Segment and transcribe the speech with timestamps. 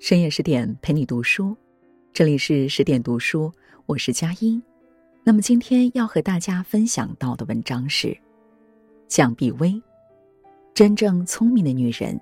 [0.00, 1.56] 深夜十点陪你读书，
[2.12, 3.52] 这里是十点读书，
[3.84, 4.62] 我是佳音。
[5.24, 8.16] 那么今天要和大家分享到的文章是
[9.08, 9.82] 蒋碧薇。
[10.72, 12.18] 真正聪明的女人，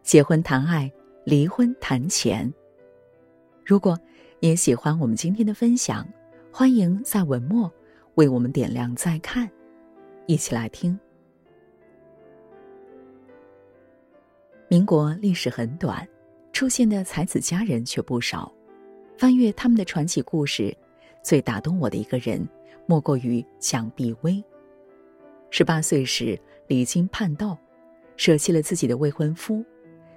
[0.00, 0.90] 结婚谈爱，
[1.24, 2.50] 离婚谈钱。
[3.66, 3.98] 如果
[4.38, 6.06] 也喜欢我们今天的分享，
[6.52, 7.70] 欢迎在文末
[8.14, 9.50] 为我们点亮再看，
[10.26, 10.96] 一起来听。
[14.68, 16.06] 民国历史很短。
[16.58, 18.52] 出现的才子佳人却不少，
[19.16, 20.76] 翻阅他们的传奇故事，
[21.22, 22.44] 最打动我的一个人，
[22.84, 24.42] 莫过于蒋碧薇。
[25.50, 26.36] 十八岁时
[26.66, 27.56] 离经叛道，
[28.16, 29.64] 舍弃了自己的未婚夫，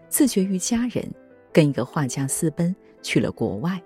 [0.10, 1.08] 自绝于家人，
[1.54, 3.80] 跟一个画家私奔去了国外。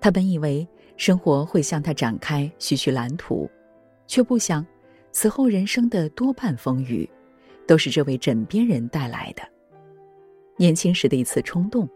[0.00, 0.64] 他本以为
[0.96, 3.50] 生活会向他展开徐徐蓝图，
[4.06, 4.64] 却不想，
[5.10, 7.10] 此后人生的多半风雨，
[7.66, 9.42] 都是这位枕边人带来的。
[10.58, 11.88] 年轻时的一次冲动，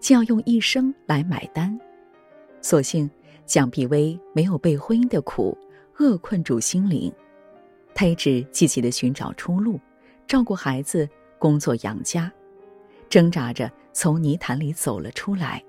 [0.00, 1.78] 竟要用一生来买单。
[2.62, 3.10] 所幸
[3.44, 5.58] 蒋碧薇没有被婚姻的苦
[5.98, 7.12] 扼困住心灵，
[7.92, 9.80] 她一直积极的寻找出路，
[10.28, 12.32] 照顾孩子，工作养家，
[13.08, 15.62] 挣扎着从泥潭里走了出来。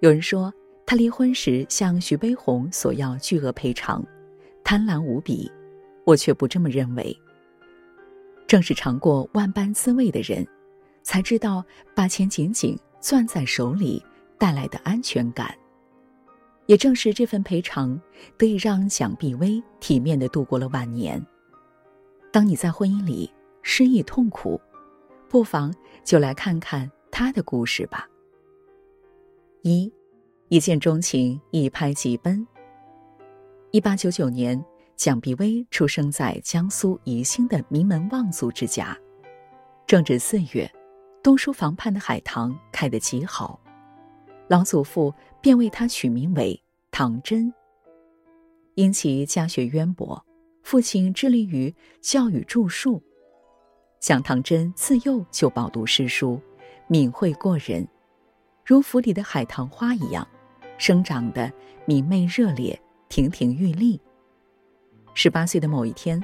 [0.00, 0.52] 有人说
[0.86, 4.02] 她离婚时向徐悲鸿索要巨额赔偿，
[4.64, 5.50] 贪婪无比，
[6.04, 7.14] 我却不这么认为。
[8.46, 10.46] 正是尝过万般滋味的人。
[11.08, 11.64] 才知道
[11.94, 14.04] 把钱紧紧攥在手里
[14.36, 15.56] 带来的安全感。
[16.66, 17.98] 也正是这份赔偿，
[18.36, 21.18] 得以让蒋碧薇体面的度过了晚年。
[22.30, 24.60] 当你在婚姻里失意痛苦，
[25.30, 28.06] 不妨就来看看她的故事吧。
[29.62, 29.90] 一，
[30.50, 32.46] 一见钟情，一拍即奔。
[33.70, 34.62] 一八九九年，
[34.94, 38.94] 蒋碧薇出生在江苏宜兴的名门望族之家，
[39.86, 40.70] 正值四月。
[41.22, 43.60] 东书房畔的海棠开得极好，
[44.46, 47.52] 老祖父便为他取名为唐真。
[48.74, 50.24] 因其家学渊博，
[50.62, 53.02] 父亲致力于教育著述，
[53.98, 56.40] 蒋唐真自幼就饱读诗书，
[56.86, 57.86] 敏慧过人，
[58.64, 60.26] 如府里的海棠花一样，
[60.78, 61.52] 生长得
[61.84, 64.00] 明媚热烈，亭亭玉立。
[65.14, 66.22] 十八岁的某一天，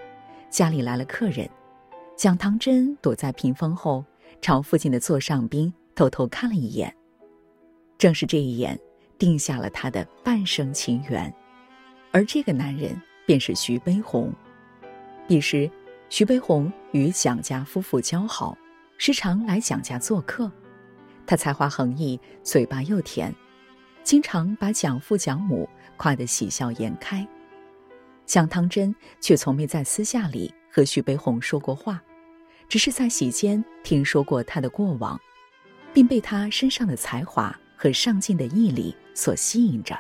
[0.51, 1.51] 家里来了客人，
[2.17, 4.05] 蒋唐真躲在屏风后。
[4.45, 6.95] 朝附近的座上宾偷偷看了一眼，
[7.97, 8.79] 正是这一眼，
[9.17, 11.35] 定下了他的半生情缘。
[12.13, 14.31] 而这个男人便是徐悲鸿。
[15.27, 15.71] 彼时，
[16.11, 18.55] 徐悲鸿与蒋家夫妇交好，
[18.99, 20.53] 时常来蒋家做客。
[21.25, 23.35] 他才华横溢，嘴巴又甜，
[24.03, 25.67] 经常把蒋父蒋母
[25.97, 27.27] 夸得喜笑颜开。
[28.27, 31.99] 蒋汤真却从没在私下里和徐悲鸿说过话。
[32.69, 35.21] 只是在席间听说过他的过往，
[35.93, 39.99] 并被他身上的才华和上进的毅力所吸引着。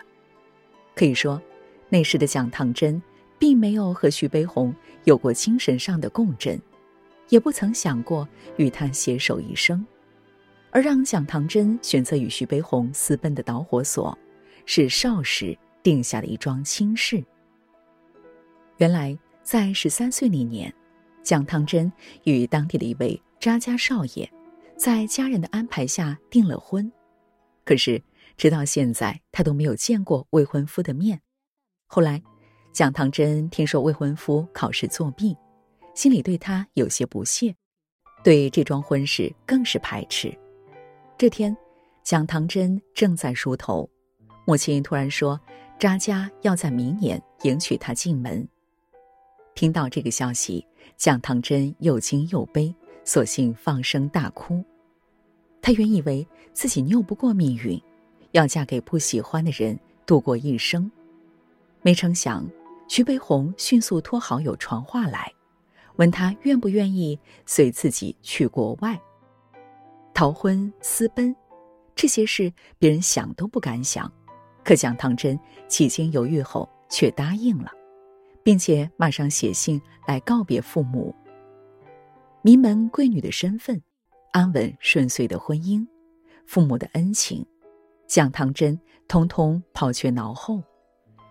[0.95, 1.41] 可以说，
[1.89, 3.01] 那时的蒋唐真
[3.39, 4.75] 并没有和徐悲鸿
[5.05, 6.61] 有过精神上的共振，
[7.29, 9.85] 也不曾想过与他携手一生。
[10.71, 14.19] 而让蒋唐真选择与徐悲鸿私奔的导火索，
[14.67, 17.23] 是少时定下的一桩亲事。
[18.79, 20.75] 原来，在十三岁那年。
[21.25, 21.91] 蒋汤真
[22.25, 24.31] 与当地的一位扎家少爷，
[24.77, 26.93] 在家人的安排下订了婚，
[27.65, 28.01] 可是
[28.37, 31.19] 直到现在他都没有见过未婚夫的面。
[31.87, 32.23] 后来，
[32.73, 35.35] 蒋汤真听说未婚夫考试作弊，
[35.95, 37.55] 心里对他有些不屑，
[38.23, 40.37] 对这桩婚事更是排斥。
[41.17, 41.57] 这天，
[42.03, 43.89] 蒋汤真正在梳头，
[44.47, 45.41] 母亲突然说
[45.81, 48.47] ：“扎家要在明年迎娶她进门。”
[49.55, 50.67] 听到这个消息。
[50.97, 52.75] 蒋唐真又惊又悲，
[53.05, 54.65] 索性放声大哭。
[55.61, 57.81] 她原以为自己拗不过命运，
[58.33, 60.91] 要嫁给不喜欢的人度过一生，
[61.83, 62.49] 没成想
[62.89, 65.33] 徐悲鸿迅速托好友传话来，
[65.97, 69.01] 问他愿不愿意随自己去国外。
[70.13, 71.35] 逃婚、私奔，
[71.97, 74.13] 这些事别人想都不敢想，
[74.63, 77.73] 可蒋唐真几经犹豫后却答应了。
[78.45, 81.13] 并且马上写信来告别父母。
[82.43, 83.83] 名门贵女的身份，
[84.33, 85.85] 安稳顺遂的婚姻，
[86.47, 87.45] 父母的恩情，
[88.07, 90.63] 蒋唐真通通抛却脑后，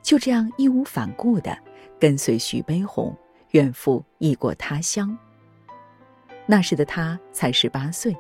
[0.01, 1.55] 就这样义无反顾的
[1.99, 3.15] 跟随徐悲鸿
[3.51, 5.15] 远赴异国他乡。
[6.47, 8.13] 那时的他才十八岁，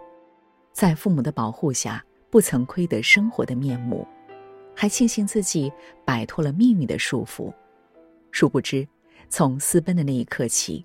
[0.71, 4.07] 在父母的保护下，不曾亏得生活的面目，
[4.75, 5.73] 还庆幸自己
[6.05, 7.51] 摆脱了命运的束缚。
[8.33, 8.85] 殊不知，
[9.29, 10.83] 从私奔的那一刻起，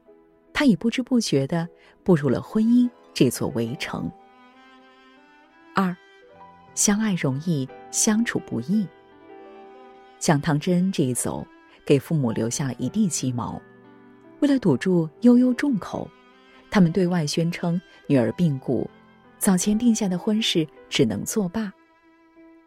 [0.53, 1.67] 他已不知不觉的
[2.05, 4.09] 步入了婚姻这座围城。
[5.75, 5.97] 二，
[6.75, 8.87] 相爱容易，相处不易。
[10.19, 11.45] 蒋唐真这一走，
[11.87, 13.61] 给父母留下了一地鸡毛。
[14.41, 16.07] 为了堵住悠悠众口，
[16.71, 18.89] 他们对外宣称女儿病故，
[19.39, 21.73] 早前定下的婚事只能作罢。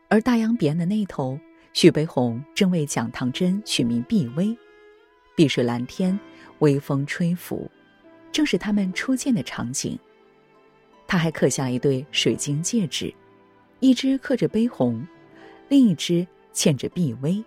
[0.10, 1.39] 而大洋彼岸的那头，
[1.72, 4.57] 徐悲鸿正为蒋唐真取名碧薇，
[5.36, 6.18] 碧水蓝天，
[6.60, 7.69] 微风吹拂，
[8.31, 9.98] 正是他们初见的场景。
[11.07, 13.13] 他还刻下一对水晶戒指，
[13.80, 15.06] 一只刻着悲鸿，
[15.68, 17.44] 另一只嵌着碧薇，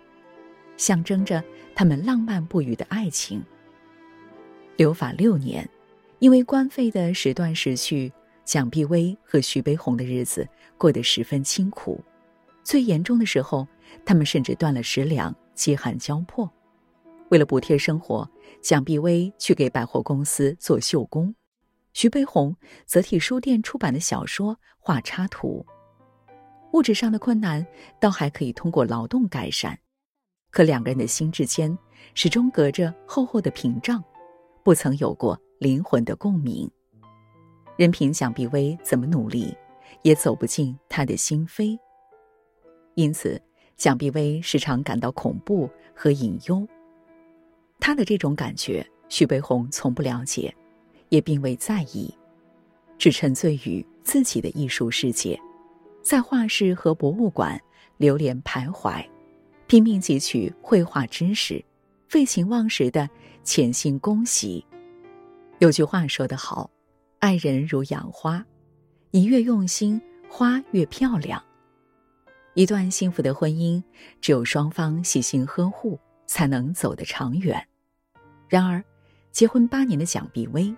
[0.77, 1.43] 象征着
[1.73, 3.43] 他们浪漫不渝的爱情。
[4.77, 5.67] 留法六年，
[6.19, 8.11] 因为官费的时断时续，
[8.43, 10.47] 蒋碧薇和徐悲鸿的日子
[10.77, 12.03] 过得十分清苦。
[12.63, 13.67] 最严重的时候，
[14.03, 16.51] 他们甚至断了食粮，饥寒交迫。
[17.35, 18.25] 为了补贴生活，
[18.61, 21.35] 蒋碧薇去给百货公司做绣工，
[21.91, 22.55] 徐悲鸿
[22.85, 25.65] 则替书店出版的小说画插图。
[26.71, 27.67] 物质上的困难
[27.99, 29.77] 倒还可以通过劳动改善，
[30.49, 31.77] 可两个人的心之间
[32.13, 34.01] 始终隔着厚厚的屏障。
[34.63, 36.71] 不曾有过灵魂的共鸣，
[37.77, 39.53] 任凭蒋碧薇怎么努力，
[40.03, 41.77] 也走不进他的心扉。
[42.93, 43.41] 因此，
[43.75, 46.65] 蒋碧薇时常感到恐怖和隐忧。
[47.79, 50.53] 他的这种感觉，徐悲鸿从不了解，
[51.09, 52.13] 也并未在意，
[52.97, 55.39] 只沉醉于自己的艺术世界，
[56.01, 57.61] 在画室和博物馆
[57.97, 59.05] 流连徘徊，
[59.67, 61.63] 拼命汲取绘画知识。
[62.07, 63.09] 废寝忘食的
[63.43, 64.63] 潜心恭喜。
[65.57, 66.69] 有句话说得好
[67.19, 68.45] ：“爱人如养花，
[69.09, 69.99] 你越用心，
[70.29, 71.43] 花越漂亮。”
[72.53, 73.83] 一段幸福的婚姻，
[74.21, 77.61] 只有双方细心呵护，才能走得长远。
[78.47, 78.83] 然而，
[79.31, 80.73] 结婚八年的蒋碧薇，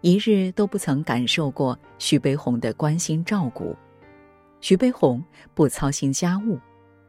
[0.00, 3.76] 一日都不曾感受过徐悲鸿的关心照顾。
[4.60, 5.22] 徐悲鸿
[5.54, 6.58] 不操心家务。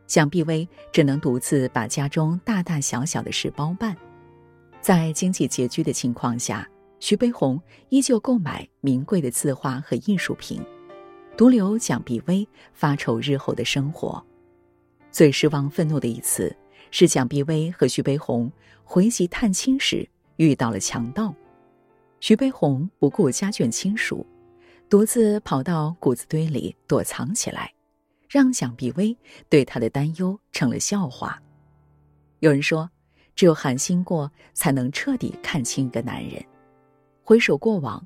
[0.05, 3.95] 蒋碧薇只能独自把家中大大小小的事包办，
[4.81, 6.69] 在经济拮据的情况下，
[6.99, 7.59] 徐悲鸿
[7.89, 10.61] 依旧购买名贵的字画和艺术品，
[11.37, 14.23] 独留蒋碧薇发愁日后的生活。
[15.09, 16.55] 最失望、愤怒的一次，
[16.95, 18.51] 是蒋碧薇和徐悲鸿
[18.83, 21.33] 回籍探亲时遇到了强盗，
[22.19, 24.23] 徐悲鸿不顾家眷亲属，
[24.87, 27.73] 独自跑到谷子堆里躲藏起来。
[28.29, 29.17] 让蒋碧薇
[29.49, 31.41] 对他的担忧成了笑话。
[32.41, 32.87] 有人说，
[33.35, 36.45] 只有寒心过，才能彻底看清一个男人。
[37.23, 38.05] 回首过往，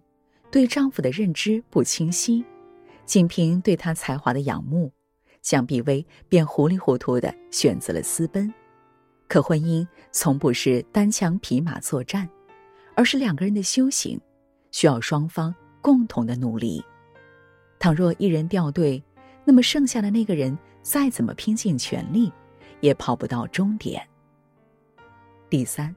[0.50, 2.42] 对丈夫的认知不清晰，
[3.06, 4.94] 仅凭对他才华的仰慕，
[5.42, 8.54] 蒋碧薇便糊里糊涂的选择了私奔。
[9.27, 12.27] 可婚姻从不是单枪匹马作战，
[12.95, 14.19] 而是两个人的修行，
[14.71, 16.83] 需要双方共同的努力。
[17.77, 19.03] 倘若一人掉队，
[19.44, 22.31] 那么剩下的那个人再怎么拼尽全力，
[22.79, 24.01] 也跑不到终点。
[25.50, 25.94] 第三，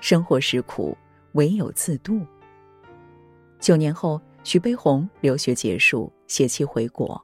[0.00, 0.96] 生活实苦，
[1.32, 2.24] 唯有自渡。
[3.58, 7.20] 九年后，徐悲鸿留学结束，携妻回国，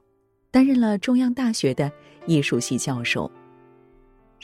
[0.51, 1.91] 担任了中央大学的
[2.25, 3.31] 艺术系教授。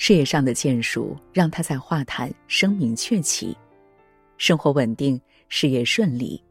[0.01, 3.55] 事业上的建树让他在画坛声名鹊起，
[4.37, 6.41] 生活稳定，事业顺利。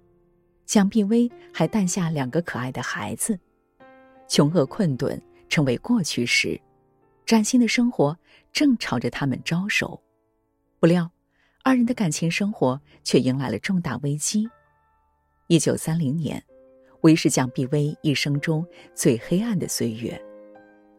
[0.67, 3.41] 蒋碧薇还诞下两个可爱的孩子。
[4.29, 6.61] 穷厄困顿成为过去时，
[7.25, 8.15] 崭新的生活
[8.53, 9.99] 正朝着他们招手。
[10.79, 11.11] 不料，
[11.65, 14.47] 二人的感情生活却迎来了重大危机。
[15.47, 16.41] 一九三零年，
[17.01, 18.65] 为是蒋碧薇一生中
[18.95, 20.23] 最黑暗的岁月。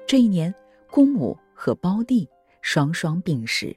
[0.07, 0.51] 这一年，
[0.89, 2.27] 姑母和胞弟
[2.61, 3.75] 双双病逝，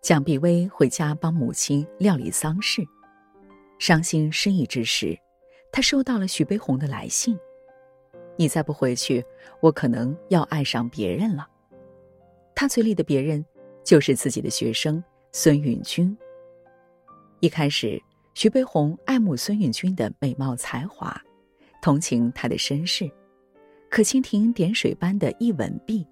[0.00, 2.82] 蒋碧薇回家帮母亲料理丧事。
[3.78, 5.18] 伤心失意之时，
[5.70, 7.38] 她收到了徐悲鸿的来信。
[8.36, 9.24] 你再不回去，
[9.60, 11.46] 我可能要爱上别人了。
[12.54, 13.44] 他嘴里的别人，
[13.84, 15.02] 就是自己的学生
[15.32, 16.16] 孙允君。
[17.40, 18.00] 一开始，
[18.34, 21.20] 徐悲鸿爱慕孙允君的美貌才华，
[21.82, 23.10] 同情他的身世，
[23.90, 26.06] 可蜻蜓点水般的一吻毕，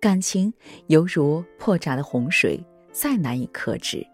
[0.00, 0.52] 感情
[0.86, 2.58] 犹如破闸的洪水，
[2.92, 4.06] 再难以克制。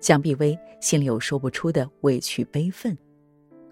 [0.00, 2.96] 蒋碧薇心里有说不出的委屈悲愤，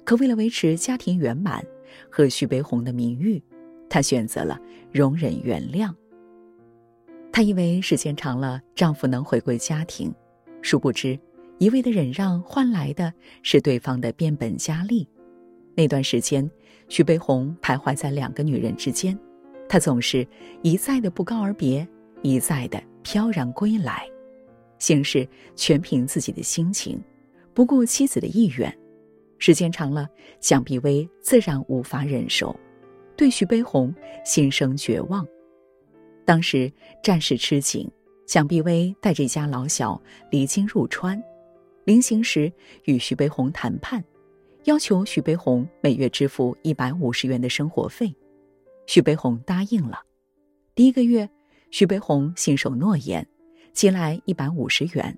[0.05, 1.65] 可为了维持家庭圆满。
[2.11, 3.43] 和徐悲鸿的名誉，
[3.89, 4.61] 她选择了
[4.93, 5.95] 容忍原谅。
[7.33, 10.13] 她以为时间长了，丈夫能回归家庭，
[10.63, 11.19] 殊不知，
[11.59, 13.11] 一味的忍让换来的
[13.43, 15.09] 是对方的变本加厉。
[15.77, 16.51] 那段时间，
[16.89, 19.17] 徐悲鸿徘徊在两个女人之间，
[19.69, 20.27] 他总是
[20.63, 21.87] 一再的不告而别，
[22.23, 24.09] 一再的飘然归来，
[24.79, 27.01] 行事全凭自己的心情，
[27.53, 28.73] 不顾妻子的意愿。
[29.39, 30.09] 时间长了，
[30.41, 32.55] 蒋碧薇自然无法忍受，
[33.17, 33.95] 对徐悲鸿
[34.25, 35.27] 心生绝望。
[36.25, 37.91] 当时战事吃紧，
[38.25, 41.23] 蒋碧薇带着一家老小离京入川，
[41.85, 42.51] 临行时
[42.85, 44.03] 与徐悲鸿谈判，
[44.65, 48.15] 要求徐悲鸿每月支付一百五十元的生活费。
[48.87, 50.01] 徐悲鸿答应了。
[50.75, 51.29] 第一个月，
[51.71, 53.27] 徐悲鸿信守诺言，
[53.73, 55.17] 寄来一百五十元。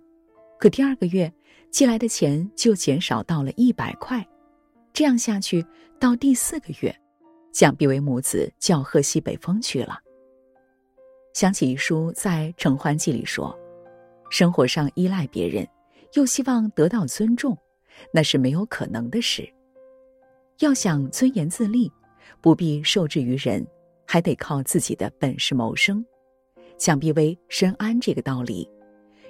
[0.58, 1.32] 可第二个月，
[1.70, 4.26] 寄来的钱就减少到了一百块。
[4.92, 5.64] 这样下去，
[6.00, 6.94] 到第四个月，
[7.52, 9.98] 蒋碧薇母子就要喝西北风去了。
[11.34, 13.56] 想起一书在《承欢记》里说
[14.30, 15.68] ：“生活上依赖别人，
[16.14, 17.56] 又希望得到尊重，
[18.12, 19.48] 那是没有可能的事。
[20.58, 21.92] 要想尊严自立，
[22.40, 23.66] 不必受制于人，
[24.06, 26.04] 还得靠自己的本事谋生。”
[26.76, 28.68] 蒋碧薇深谙这个道理。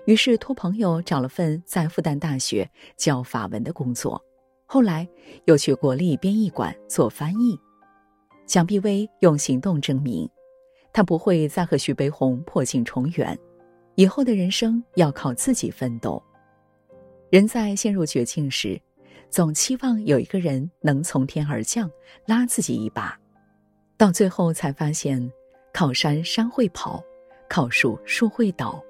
[0.07, 4.23] 于是托朋友找了份在复旦大学教法文的工作，
[4.65, 5.07] 后来
[5.45, 7.59] 又去国立编译馆做翻译。
[8.47, 10.27] 蒋碧薇用行动证明，
[10.93, 13.39] 他不会再和徐悲鸿破镜重圆，
[13.97, 16.23] 以后的人生要靠自己奋斗。
[17.29, 18.81] 人在陷入绝境时，
[19.31, 21.91] 总期望有一个人能从天而降，
[22.27, 23.19] 拉自己一把，
[23.97, 25.31] 到最后才发现，
[25.73, 27.03] 靠山山会跑，
[27.49, 28.83] 靠树树会倒。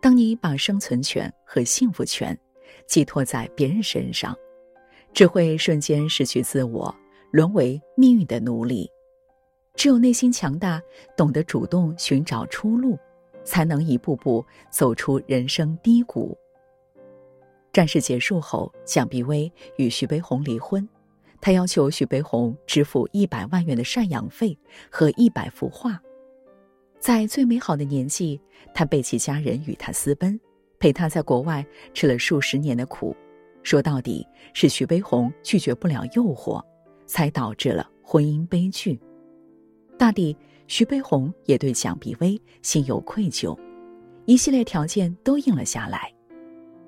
[0.00, 2.36] 当你把生存权和幸福权
[2.86, 4.36] 寄托在别人身上，
[5.12, 6.94] 只会瞬间失去自我，
[7.30, 8.88] 沦为命运的奴隶。
[9.74, 10.80] 只有内心强大，
[11.16, 12.98] 懂得主动寻找出路，
[13.44, 16.36] 才能一步步走出人生低谷。
[17.72, 20.86] 战事结束后，蒋碧薇与徐悲鸿离婚，
[21.40, 24.56] 他要求徐悲鸿支付一百万元的赡养费
[24.90, 26.00] 和一百幅画。
[27.00, 28.38] 在最美好的年纪，
[28.74, 30.38] 他背弃家人与他私奔，
[30.78, 33.16] 陪他在国外吃了数十年的苦。
[33.62, 36.62] 说到底，是徐悲鸿拒绝不了诱惑，
[37.06, 39.00] 才导致了婚姻悲剧。
[39.98, 40.36] 大抵
[40.66, 43.58] 徐悲鸿也对蒋碧薇心有愧疚，
[44.26, 46.12] 一系列条件都应了下来。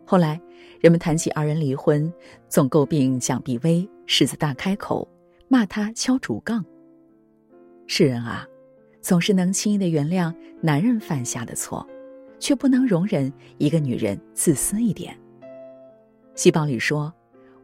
[0.04, 0.40] 后来，
[0.80, 2.12] 人们谈起二人离婚，
[2.49, 5.08] 总诟病蒋碧薇狮子大开口，
[5.49, 6.64] 骂他敲竹杠。
[7.87, 8.46] 世人啊！
[9.00, 11.87] 总是能轻易的原谅男人犯下的错，
[12.38, 15.14] 却不能容忍一个女人自私一点。
[16.34, 17.12] 细胞里说：“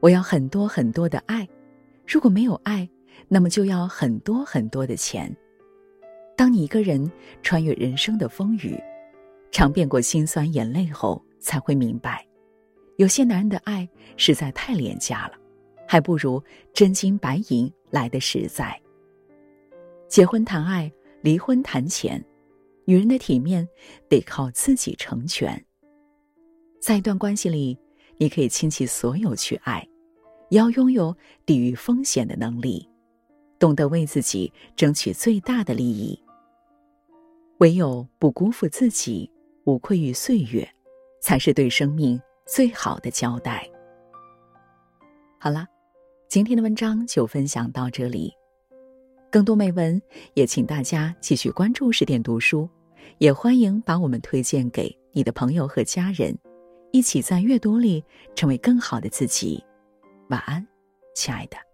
[0.01, 1.49] 我要很多很多的爱，
[2.07, 2.87] 如果没有爱，
[3.27, 5.35] 那么就要很多很多的钱。”
[6.37, 7.11] 当你一个人
[7.43, 8.79] 穿越人生的风雨，
[9.51, 12.23] 尝遍过辛酸眼泪后，才会明白，
[13.01, 13.89] 有些男人的爱
[14.19, 15.33] 实在太廉价了，
[15.89, 16.43] 还不如
[16.75, 18.79] 真金白银来的实在。
[20.07, 20.93] 结婚谈爱。
[21.23, 22.23] 离婚谈钱，
[22.87, 23.69] 女人的体面
[24.09, 25.63] 得靠自己成全。
[26.81, 27.79] 在一段关系里，
[28.17, 29.87] 你可以倾其所有去爱，
[30.49, 31.15] 也要拥有
[31.45, 32.89] 抵御风险的能力，
[33.59, 36.19] 懂得为自己争取最大的利益。
[37.59, 39.31] 唯有不辜负自己，
[39.65, 40.67] 无愧于岁月，
[41.21, 42.19] 才是对生命
[42.53, 43.65] 最好的交代。
[45.39, 45.65] 好了，
[46.27, 48.33] 今天的文章就分享到这里。
[49.31, 50.03] 更多美文，
[50.35, 52.69] 也请大家继续关注十点读书，
[53.19, 56.37] 也欢迎把我们推荐给你的朋友和家人，
[56.91, 58.05] 一起在阅读里
[58.35, 59.65] 成为更好的自己。
[60.31, 60.67] 晚安，
[61.15, 61.70] 亲爱的。